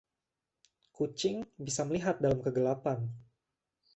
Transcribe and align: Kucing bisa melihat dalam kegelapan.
Kucing 0.97 1.39
bisa 1.65 1.81
melihat 1.87 2.15
dalam 2.23 2.39
kegelapan. 2.45 2.99